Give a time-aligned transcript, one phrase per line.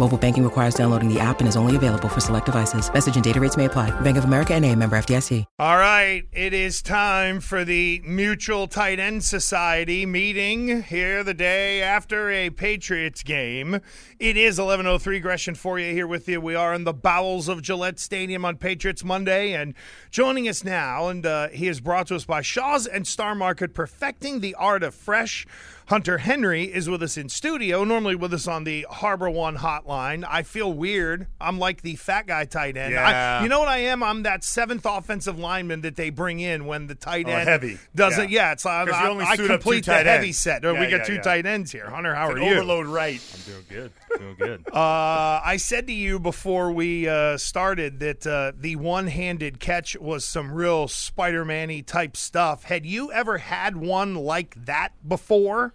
[0.00, 2.90] Mobile banking requires downloading the app and is only available for select devices.
[2.90, 3.90] Message and data rates may apply.
[4.00, 5.44] Bank of America and a member FDIC.
[5.58, 11.82] All right, it is time for the Mutual Tight End Society meeting here the day
[11.82, 13.80] after a Patriots game.
[14.18, 16.40] It is 11:03 Gresham you here with you.
[16.40, 19.74] We are in the bowels of Gillette Stadium on Patriots Monday and
[20.10, 23.74] joining us now and uh, he is brought to us by Shaw's and Star Market
[23.74, 25.46] perfecting the art of fresh
[25.90, 29.89] Hunter Henry is with us in studio, normally with us on the Harbor One hotline.
[29.90, 31.26] I feel weird.
[31.40, 32.92] I'm like the fat guy tight end.
[32.94, 33.38] Yeah.
[33.40, 34.02] I, you know what I am?
[34.02, 37.78] I'm that seventh offensive lineman that they bring in when the tight Oh, end heavy.
[37.94, 38.30] doesn't.
[38.30, 38.40] Yeah.
[38.40, 40.38] Yeah, it's uh, 'Cause I, only I suit complete the tight heavy ends.
[40.38, 40.62] set.
[40.62, 41.20] Yeah, we got yeah, two yeah.
[41.22, 41.90] tight ends here.
[41.90, 42.52] Hunter, how It's are an you?
[42.54, 43.20] overload right.
[43.34, 43.92] I'm doing good.
[44.18, 44.64] Doing good.
[44.72, 50.24] Uh, I said to you before we uh, started that uh, the one-handed catch was
[50.24, 52.64] some real Spider-Man-y type stuff.
[52.64, 55.74] Had you ever had one like that before?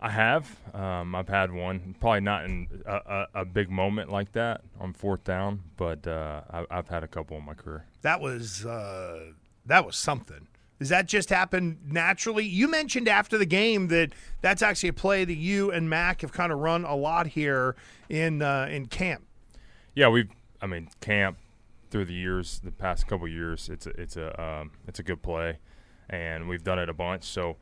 [0.00, 0.56] I have.
[0.74, 1.96] Um, I've had one.
[1.98, 6.42] Probably not in a, a, a big moment like that on fourth down, but uh,
[6.50, 7.84] I, I've had a couple in my career.
[8.02, 9.32] That was uh,
[9.66, 10.46] that was something.
[10.78, 12.44] Does that just happen naturally?
[12.44, 16.30] You mentioned after the game that that's actually a play that you and Mac have
[16.32, 17.74] kind of run a lot here
[18.08, 19.24] in uh, in camp.
[19.94, 20.30] Yeah, we've.
[20.62, 21.38] I mean, camp
[21.90, 25.22] through the years, the past couple years, it's a, it's a um, it's a good
[25.22, 25.58] play,
[26.08, 27.24] and we've done it a bunch.
[27.24, 27.56] So.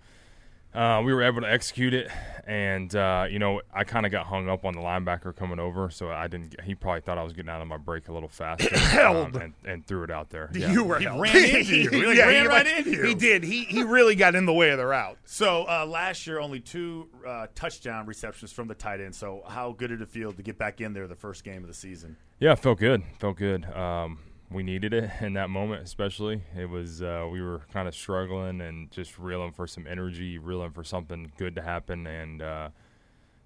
[0.76, 2.10] Uh, we were able to execute it,
[2.46, 5.88] and uh, you know I kind of got hung up on the linebacker coming over,
[5.88, 6.50] so I didn't.
[6.50, 8.68] Get, he probably thought I was getting out of my break a little faster,
[9.00, 10.50] um, and, and threw it out there.
[10.52, 10.70] Yeah.
[10.70, 11.20] You were He held.
[11.22, 11.88] ran into you.
[11.90, 13.02] He, like, ran he, right like- into you.
[13.04, 13.42] He did.
[13.42, 15.16] He he really got in the way of the route.
[15.24, 19.14] So uh, last year, only two uh, touchdown receptions from the tight end.
[19.14, 21.68] So how good did it feel to get back in there the first game of
[21.68, 22.18] the season?
[22.38, 23.02] Yeah, it felt good.
[23.18, 23.64] Felt good.
[23.64, 24.18] Um,
[24.50, 26.42] we needed it in that moment, especially.
[26.56, 30.70] It was uh, we were kind of struggling and just reeling for some energy, reeling
[30.70, 32.68] for something good to happen, and uh,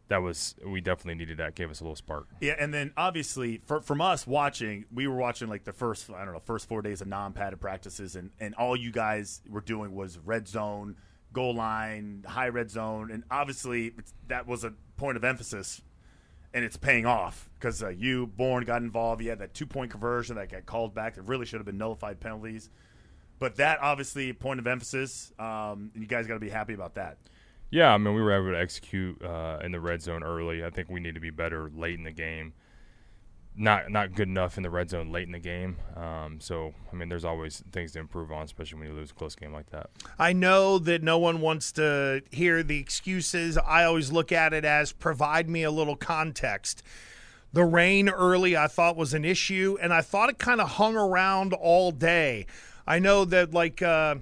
[0.08, 1.54] that was we definitely needed that.
[1.54, 2.26] Gave us a little spark.
[2.40, 6.24] Yeah, and then obviously for, from us watching, we were watching like the first I
[6.24, 9.94] don't know first four days of non-padded practices, and and all you guys were doing
[9.94, 10.96] was red zone,
[11.32, 13.94] goal line, high red zone, and obviously
[14.28, 15.80] that was a point of emphasis,
[16.52, 19.22] and it's paying off because uh, you Bourne got involved.
[19.22, 21.14] You had that two point conversion that got called back.
[21.14, 22.70] That really should have been nullified penalties,
[23.38, 26.94] but that obviously point of emphasis, um, and you guys got to be happy about
[26.94, 27.18] that.
[27.70, 30.64] Yeah, I mean we were able to execute uh, in the red zone early.
[30.64, 32.52] I think we need to be better late in the game.
[33.60, 35.76] Not not good enough in the red zone late in the game.
[35.94, 39.14] Um, so I mean, there's always things to improve on, especially when you lose a
[39.14, 39.90] close game like that.
[40.18, 43.58] I know that no one wants to hear the excuses.
[43.58, 46.82] I always look at it as provide me a little context.
[47.52, 50.96] The rain early, I thought was an issue, and I thought it kind of hung
[50.96, 52.46] around all day.
[52.86, 54.16] I know that, like, uh,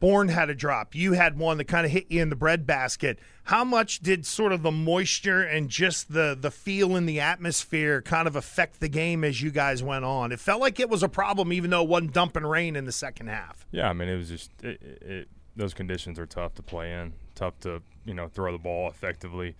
[0.00, 0.94] Bourne had a drop.
[0.94, 3.18] You had one that kind of hit you in the breadbasket.
[3.44, 8.02] How much did sort of the moisture and just the the feel in the atmosphere
[8.02, 10.30] kind of affect the game as you guys went on?
[10.30, 12.92] It felt like it was a problem, even though it wasn't dumping rain in the
[12.92, 13.66] second half.
[13.70, 17.14] Yeah, I mean, it was just it, it, those conditions are tough to play in,
[17.34, 19.56] tough to you know throw the ball effectively,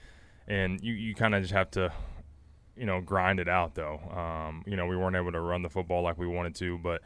[0.46, 1.92] and you you kind of just have to
[2.76, 3.98] you know grind it out though.
[4.14, 7.02] Um, you know, we weren't able to run the football like we wanted to, but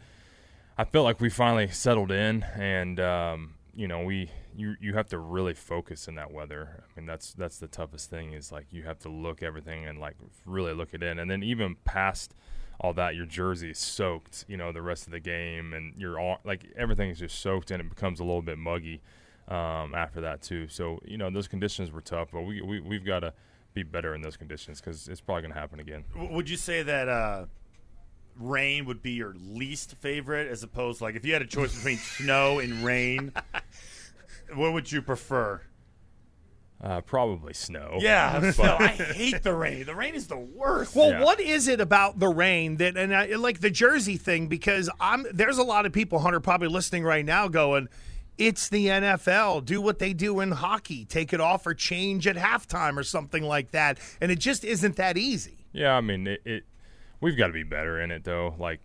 [0.79, 5.09] I felt like we finally settled in, and um, you know we you you have
[5.09, 6.85] to really focus in that weather.
[6.85, 9.99] I mean, that's that's the toughest thing is like you have to look everything and
[9.99, 10.17] like
[10.47, 12.35] really look it in, and then even past
[12.81, 14.45] all that, your jersey is soaked.
[14.49, 17.71] You know, the rest of the game, and you're all like everything is just soaked,
[17.71, 19.03] and it becomes a little bit muggy
[19.49, 20.69] um, after that too.
[20.69, 23.35] So you know, those conditions were tough, but we, we we've got to
[23.75, 26.05] be better in those conditions because it's probably going to happen again.
[26.15, 27.47] Would you say that uh,
[28.39, 31.97] rain would be your least favorite, as opposed like if you had a choice between
[32.19, 33.33] snow and rain,
[34.55, 35.61] what would you prefer?
[36.83, 37.99] Uh, probably snow.
[38.01, 39.85] Yeah, so I hate the rain.
[39.85, 40.97] The rain is the worst.
[40.97, 41.23] Well, Yeah.
[41.23, 44.49] what is it about the rain that and I, like the Jersey thing?
[44.49, 47.89] Because I'm there's a lot of people, Hunter, probably listening right now, going,
[48.37, 49.65] "It's the NFL.
[49.65, 51.05] Do what they do in hockey.
[51.05, 54.97] Take it off or change at halftime or something like that." And it just isn't
[54.97, 55.59] that easy.
[55.73, 56.65] Yeah, I mean, it, it
[57.23, 58.55] we've got to be better in it though.
[58.59, 58.81] Like,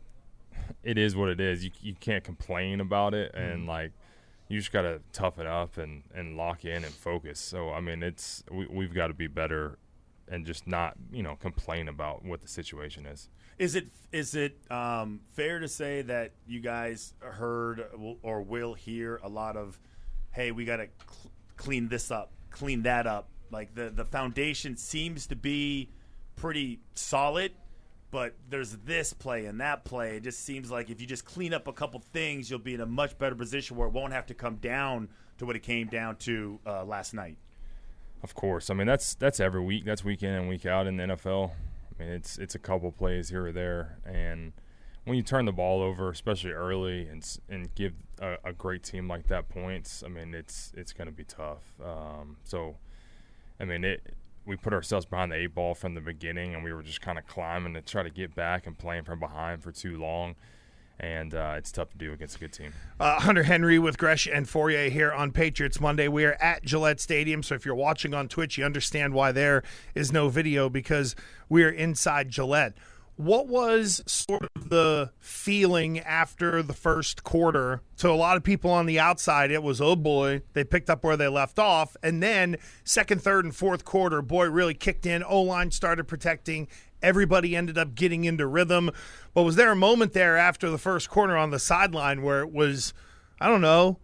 [0.83, 1.65] it is what it is.
[1.65, 3.91] You you can't complain about it, and like,
[4.47, 7.39] you just got to tough it up and and lock in and focus.
[7.39, 9.77] So I mean, it's we we've got to be better,
[10.29, 13.27] and just not you know complain about what the situation is.
[13.57, 17.83] Is it is it um, fair to say that you guys heard
[18.21, 19.79] or will hear a lot of,
[20.31, 24.77] "Hey, we got to cl- clean this up, clean that up." Like the the foundation
[24.77, 25.89] seems to be
[26.35, 27.51] pretty solid,
[28.11, 30.17] but there's this play and that play.
[30.17, 32.81] It just seems like if you just clean up a couple things, you'll be in
[32.81, 35.87] a much better position where it won't have to come down to what it came
[35.87, 37.37] down to uh, last night.
[38.23, 39.85] Of course, I mean that's that's every week.
[39.85, 41.51] That's week in and week out in the NFL.
[41.99, 44.53] I mean it's it's a couple plays here or there, and
[45.07, 49.07] when you turn the ball over, especially early, and and give a, a great team
[49.07, 51.63] like that points, I mean it's it's going to be tough.
[51.83, 52.75] Um, so,
[53.59, 54.01] I mean it.
[54.47, 57.19] We put ourselves behind the eight ball from the beginning, and we were just kind
[57.19, 60.35] of climbing to try to get back and playing from behind for too long,
[61.01, 62.71] and uh, it's tough to do against a good team.
[62.97, 66.07] Uh, Hunter Henry with Gresh and Fauria here on Patriots Monday.
[66.07, 69.63] We are at Gillette Stadium, so if you're watching on Twitch, you understand why there
[69.93, 71.13] is no video because
[71.49, 72.77] we are inside Gillette.
[73.17, 77.81] What was sort of the feeling after the first quarter?
[77.97, 81.03] To a lot of people on the outside, it was, oh boy, they picked up
[81.03, 81.97] where they left off.
[82.03, 85.23] And then second, third, and fourth quarter, boy, really kicked in.
[85.23, 86.67] O line started protecting.
[87.01, 88.91] Everybody ended up getting into rhythm.
[89.33, 92.51] But was there a moment there after the first quarter on the sideline where it
[92.51, 92.93] was,
[93.41, 93.97] I don't know,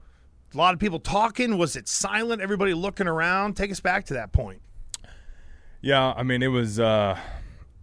[0.51, 1.59] a lot of people talking?
[1.59, 2.41] Was it silent?
[2.41, 3.57] Everybody looking around?
[3.57, 4.61] Take us back to that point.
[5.81, 6.79] Yeah, I mean it was.
[6.79, 7.19] Uh,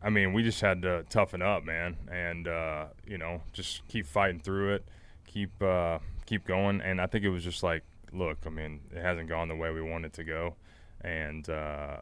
[0.02, 4.06] I mean we just had to toughen up, man, and uh, you know just keep
[4.06, 4.88] fighting through it,
[5.26, 6.80] keep uh, keep going.
[6.80, 7.82] And I think it was just like,
[8.12, 10.56] look, I mean it hasn't gone the way we want it to go,
[11.00, 11.98] and uh,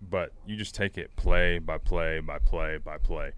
[0.00, 3.32] but you just take it play by play by play by play.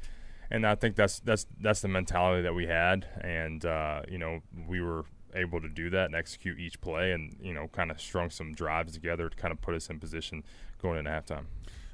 [0.50, 4.40] And I think that's that's that's the mentality that we had, and uh, you know
[4.66, 8.00] we were able to do that and execute each play, and you know kind of
[8.00, 10.42] strung some drives together to kind of put us in position
[10.80, 11.44] going into halftime.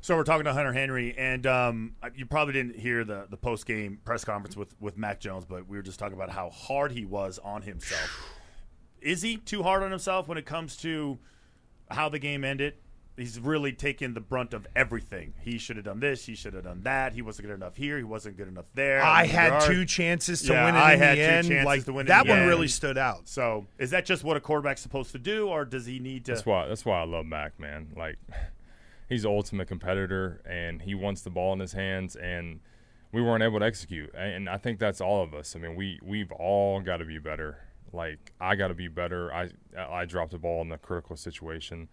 [0.04, 3.64] So we're talking to Hunter Henry, and um, you probably didn't hear the, the post
[3.64, 6.92] game press conference with, with Mac Jones, but we were just talking about how hard
[6.92, 8.34] he was on himself.
[9.00, 11.18] Is he too hard on himself when it comes to
[11.90, 12.74] how the game ended?
[13.16, 15.34] He's really taken the brunt of everything.
[15.40, 16.26] He should have done this.
[16.26, 17.12] He should have done that.
[17.12, 17.96] He wasn't good enough here.
[17.96, 19.00] He wasn't good enough there.
[19.02, 21.46] I had there two chances to Yeah, win it I in had the two end.
[21.48, 22.48] chances like to win in that the one end.
[22.48, 23.28] really stood out.
[23.28, 26.32] So is that just what a quarterback's supposed to do, or does he need to?
[26.32, 26.66] That's why.
[26.66, 27.92] That's why I love Mac, man.
[27.96, 28.16] Like,
[29.08, 32.58] he's the ultimate competitor, and he wants the ball in his hands, and
[33.12, 34.12] we weren't able to execute.
[34.16, 35.54] And I think that's all of us.
[35.54, 37.58] I mean, we we've all got to be better.
[37.92, 39.32] Like, I got to be better.
[39.32, 41.88] I I dropped the ball in the critical situation.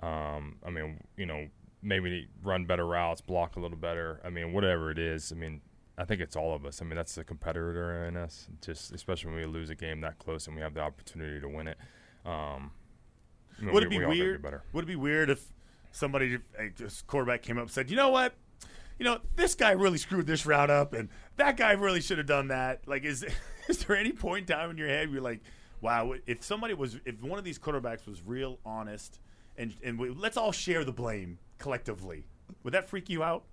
[0.00, 1.48] Um, I mean, you know,
[1.82, 4.20] maybe run better routes, block a little better.
[4.24, 5.32] I mean, whatever it is.
[5.32, 5.60] I mean,
[5.98, 6.80] I think it's all of us.
[6.80, 8.48] I mean, that's the competitor in us.
[8.64, 11.48] Just especially when we lose a game that close and we have the opportunity to
[11.48, 11.78] win it.
[12.24, 12.70] Um,
[13.60, 14.42] Would we- it be we weird?
[14.72, 15.52] Would it be weird if
[15.90, 16.38] somebody,
[16.76, 18.34] just quarterback, came up and said, "You know what?
[18.98, 22.26] You know this guy really screwed this route up, and that guy really should have
[22.26, 23.24] done that." Like, is
[23.68, 25.40] is there any point in time in your head where you're like,
[25.80, 29.20] "Wow, if somebody was, if one of these quarterbacks was real honest,
[29.56, 32.24] and and we, let's all share the blame collectively,
[32.62, 33.44] would that freak you out?"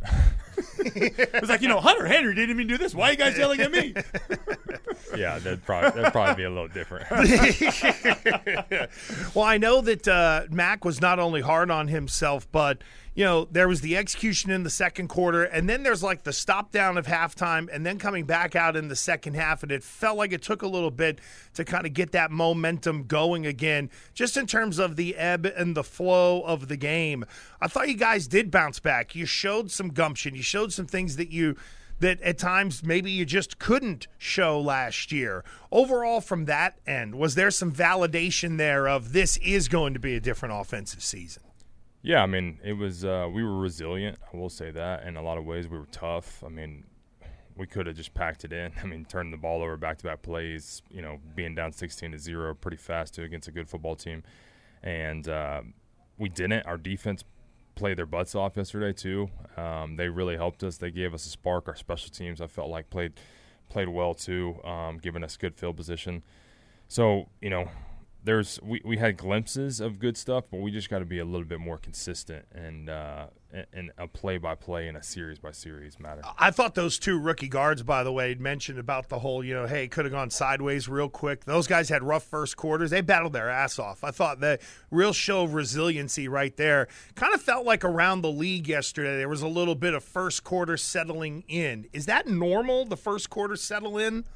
[0.78, 2.94] it was like, you know, Hunter Henry didn't even do this.
[2.94, 3.94] Why are you guys yelling at me?
[5.16, 7.06] Yeah, that'd probably that'd probably be a little different.
[9.34, 12.78] Well, I know that uh, Mac was not only hard on himself, but
[13.14, 16.32] you know there was the execution in the second quarter, and then there's like the
[16.32, 19.82] stop down of halftime, and then coming back out in the second half, and it
[19.82, 21.20] felt like it took a little bit
[21.54, 25.76] to kind of get that momentum going again, just in terms of the ebb and
[25.76, 27.24] the flow of the game.
[27.60, 29.14] I thought you guys did bounce back.
[29.14, 30.34] You showed some gumption.
[30.34, 31.56] You showed some things that you
[32.00, 35.44] that at times maybe you just couldn't show last year.
[35.72, 40.14] Overall, from that end, was there some validation there of this is going to be
[40.14, 41.42] a different offensive season?
[42.02, 44.18] Yeah, I mean, it was uh, we were resilient.
[44.32, 45.04] I will say that.
[45.04, 46.42] In a lot of ways, we were tough.
[46.44, 46.84] I mean,
[47.56, 48.72] we could have just packed it in.
[48.82, 50.82] I mean, turned the ball over back to back plays.
[50.90, 54.22] You know, being down sixteen to zero pretty fast too against a good football team,
[54.82, 55.62] and uh,
[56.18, 56.66] we didn't.
[56.66, 57.24] Our defense
[57.78, 59.30] played their butts off yesterday too.
[59.56, 60.76] Um, they really helped us.
[60.76, 61.68] They gave us a spark.
[61.68, 63.12] Our special teams, I felt like played
[63.68, 66.22] played well too, um, giving us good field position.
[66.88, 67.70] So you know,
[68.28, 71.24] there's we, we had glimpses of good stuff, but we just got to be a
[71.24, 73.28] little bit more consistent and uh,
[73.72, 76.20] and a play by play and a series by series matter.
[76.38, 79.66] I thought those two rookie guards, by the way, mentioned about the whole, you know,
[79.66, 81.46] hey, could have gone sideways real quick.
[81.46, 82.90] Those guys had rough first quarters.
[82.90, 84.04] They battled their ass off.
[84.04, 84.58] I thought the
[84.90, 89.16] real show of resiliency right there kind of felt like around the league yesterday.
[89.16, 91.86] There was a little bit of first quarter settling in.
[91.94, 92.84] Is that normal?
[92.84, 94.26] The first quarter settle in?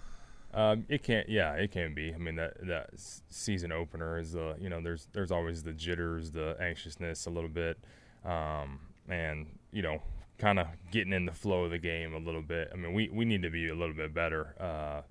[0.54, 1.28] Um, it can't.
[1.28, 2.12] yeah, it can be.
[2.14, 6.30] I mean, that that season opener is the, you know, there's there's always the jitters,
[6.30, 7.78] the anxiousness a little bit.
[8.24, 10.02] Um, and you know,
[10.38, 12.70] kind of getting in the flow of the game a little bit.
[12.72, 15.02] I mean, we, we need to be a little bit better uh,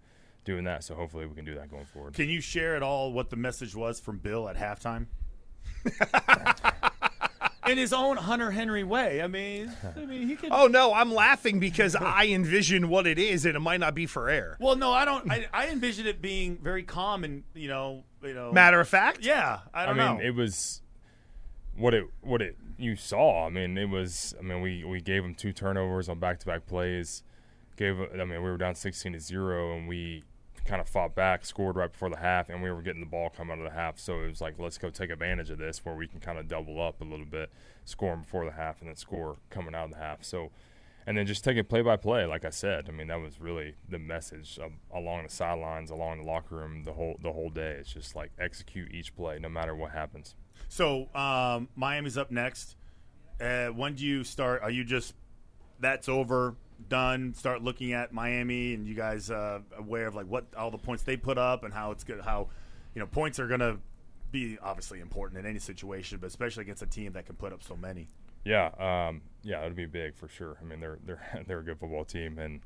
[0.44, 0.84] doing that.
[0.84, 2.14] So hopefully we can do that going forward.
[2.14, 5.08] Can you share at all what the message was from Bill at halftime?
[7.68, 9.22] in his own Hunter Henry way.
[9.22, 10.50] I mean, I mean, he could.
[10.52, 14.06] Oh no, I'm laughing because I envision what it is, and it might not be
[14.06, 14.58] for air.
[14.60, 15.32] Well, no, I don't.
[15.32, 19.20] I, I envision it being very calm and you know, you know, matter of fact.
[19.26, 20.24] Yeah, I don't I mean, know.
[20.24, 20.82] it was
[21.76, 23.46] what it what it you saw.
[23.46, 24.34] I mean, it was.
[24.40, 27.24] I mean, we we gave them two turnovers on back to back plays.
[27.78, 28.00] Gave.
[28.00, 30.24] I mean, we were down sixteen to zero, and we
[30.66, 33.30] kind of fought back, scored right before the half, and we were getting the ball
[33.30, 34.00] coming out of the half.
[34.00, 36.48] So it was like, let's go take advantage of this, where we can kind of
[36.48, 37.52] double up a little bit,
[37.86, 40.24] scoring before the half, and then score coming out of the half.
[40.24, 40.52] So.
[41.08, 42.86] And then just take it play by play, like I said.
[42.88, 46.84] I mean, that was really the message of, along the sidelines, along the locker room,
[46.86, 47.72] the whole the whole day.
[47.80, 50.36] It's just like execute each play, no matter what happens.
[50.70, 52.76] So um, Miami's up next.
[53.42, 54.62] Uh, when do you start?
[54.62, 55.16] Are you just
[55.80, 56.56] that's over,
[56.90, 57.34] done?
[57.34, 61.04] Start looking at Miami, and you guys uh, aware of like what all the points
[61.04, 62.50] they put up and how it's good, how
[62.94, 63.78] you know points are going to
[64.32, 67.64] be obviously important in any situation, but especially against a team that can put up
[67.64, 68.08] so many.
[68.44, 70.58] Yeah, um, yeah, it'll be big for sure.
[70.62, 72.62] I mean, they're they're they're a good football team and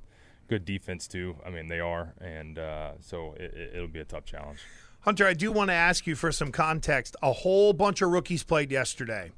[0.48, 1.36] good defense too.
[1.46, 4.60] I mean, they are, and uh, so it, will be a tough challenge.
[5.02, 7.16] Hunter, I do want to ask you for some context.
[7.22, 9.32] A whole bunch of rookies played yesterday.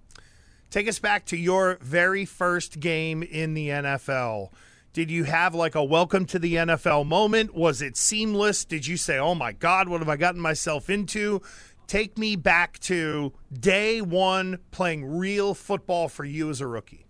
[0.70, 4.50] Take us back to your very first game in the NFL.
[4.98, 7.54] Did you have like a welcome to the NFL moment?
[7.54, 8.66] Was it seamless?
[8.66, 11.40] Did you say, oh my God, what have I gotten myself into?
[11.86, 17.06] Take me back to day one playing real football for you as a rookie.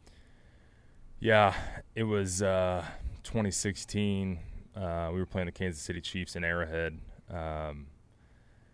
[1.21, 1.53] Yeah,
[1.95, 2.83] it was uh,
[3.23, 4.37] 2016.
[4.75, 6.99] Uh, we were playing the Kansas City Chiefs in Arrowhead.
[7.31, 7.87] Um,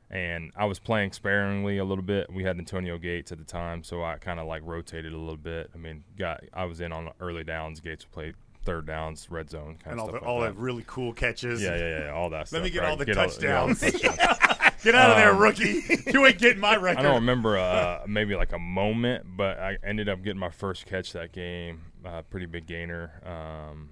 [0.10, 2.34] and I was playing sparingly a little bit.
[2.34, 5.38] We had Antonio Gates at the time, so I kind of like rotated a little
[5.38, 5.70] bit.
[5.75, 7.79] I mean, got I was in on early downs.
[7.79, 8.34] Gates played
[8.65, 10.22] third downs, red zone, kind and of all stuff.
[10.22, 10.55] the, like all that.
[10.55, 11.62] that really cool catches.
[11.62, 12.38] Yeah, yeah, yeah, all that.
[12.39, 12.89] Let stuff, me get right?
[12.89, 13.84] all the get touchdowns.
[13.84, 14.74] All, all the touchdowns.
[14.84, 15.84] get out of there, Um, rookie.
[16.12, 17.00] you ain't getting my record.
[17.00, 20.86] I don't remember uh, maybe like a moment, but I ended up getting my first
[20.86, 21.82] catch that game.
[22.05, 23.12] Uh, pretty big gainer.
[23.25, 23.89] Um,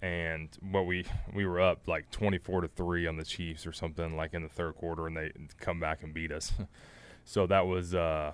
[0.00, 4.16] and what we we were up like 24 to 3 on the Chiefs or something
[4.16, 5.30] like in the third quarter and they
[5.60, 6.52] come back and beat us.
[7.24, 8.32] so that was uh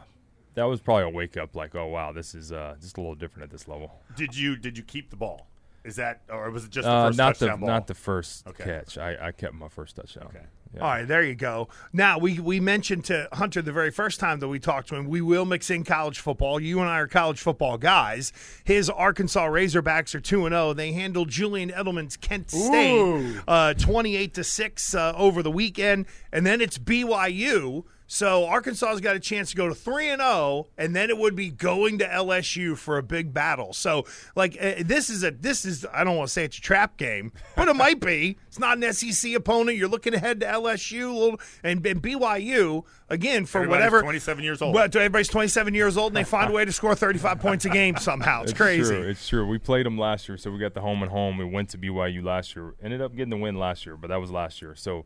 [0.55, 3.15] that was probably a wake up like oh wow this is uh just a little
[3.15, 4.01] different at this level.
[4.17, 5.47] Did you did you keep the ball?
[5.88, 7.59] Is that or was it just the Uh, first not the ball?
[7.66, 8.62] not the first Okay.
[8.64, 8.99] catch.
[8.99, 10.26] I, I kept my first touchdown.
[10.28, 10.45] Okay.
[10.75, 10.83] Yeah.
[10.83, 11.68] All right, there you go.
[11.95, 15.07] Now we we mentioned to Hunter the very first time that we talked to him.
[15.09, 16.61] We will mix in college football.
[16.61, 18.35] You and I are college football guys.
[18.64, 20.75] His Arkansas Razorbacks are two and zero.
[20.75, 26.04] They handled Julian Edelman's Kent State uh, twenty eight to six uh, over the weekend,
[26.33, 27.85] and then it's BYU.
[28.11, 31.37] So Arkansas's got a chance to go to three and zero, and then it would
[31.37, 33.75] be going to LSU for a big battle.
[33.75, 36.61] So, like, uh, this is a this is I don't want to say it's a
[36.62, 38.38] trap game, but it might be.
[38.47, 39.77] It's not an SEC opponent.
[39.77, 44.00] You're looking ahead to LSU and, and BYU again for Everybody's whatever.
[44.00, 44.73] 27 years old.
[44.73, 47.69] But everybody's 27 years old, and they find a way to score 35 points a
[47.69, 48.43] game somehow.
[48.43, 48.95] It's, crazy.
[48.95, 49.03] True.
[49.03, 49.47] It's true.
[49.47, 51.37] We played them last year, so we got the home and home.
[51.37, 52.75] We went to BYU last year.
[52.83, 54.75] Ended up getting the win last year, but that was last year.
[54.75, 55.05] So,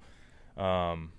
[0.57, 1.11] um,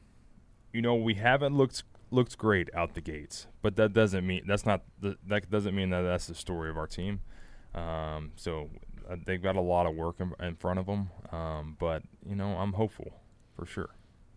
[0.74, 4.66] you know, we haven't looked looked great out the gates, but that doesn't mean that's
[4.66, 7.22] not the, that doesn't mean that that's the story of our team.
[7.74, 8.70] Um, so
[9.10, 12.36] uh, they've got a lot of work in, in front of them, um, but you
[12.36, 13.14] know, I'm hopeful
[13.56, 13.90] for sure.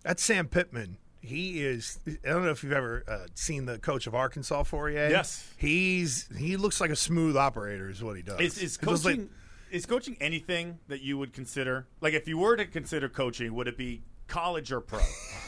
[0.02, 0.98] That's Sam Pittman.
[1.20, 1.98] He is.
[2.06, 4.96] I don't know if you've ever uh, seen the coach of Arkansas for you.
[4.98, 5.52] Yes.
[5.56, 7.90] He's he looks like a smooth operator.
[7.90, 8.40] Is what he does.
[8.40, 9.30] Is, is It looks like- coaching
[9.70, 11.88] is coaching anything that you would consider?
[12.00, 15.00] Like, if you were to consider coaching, would it be college or pro?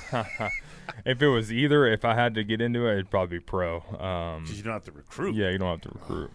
[1.04, 3.76] if it was either, if I had to get into it, it'd probably be pro.
[3.98, 5.34] Um, 'Cause you don't have to recruit.
[5.34, 6.30] yeah, you don't have to recruit.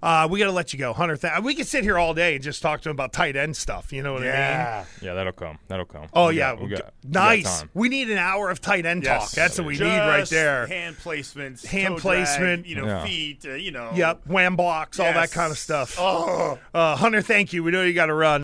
[0.00, 1.16] Uh, we got to let you go, Hunter.
[1.16, 3.56] Th- we could sit here all day and just talk to him about tight end
[3.56, 3.92] stuff.
[3.92, 4.32] You know what I mean?
[4.32, 4.84] Yeah.
[5.02, 5.58] Yeah, that'll come.
[5.66, 6.06] That'll come.
[6.12, 7.58] Oh We yeah, got- we got- we got nice.
[7.58, 7.70] time.
[7.74, 9.22] We need an hour of tight end Yes.
[9.22, 9.30] talk.
[9.32, 10.68] That's what we need right there.
[10.68, 12.62] Hand placements, Hand toe placement.
[12.62, 13.04] drag, you know, Yeah.
[13.06, 13.90] feet, uh, you know.
[13.92, 15.96] Yep, wham blocks, all that kind of stuff.
[15.98, 16.60] Oh.
[16.72, 17.64] Uh, Hunter, thank you.
[17.64, 18.36] We know you got to run.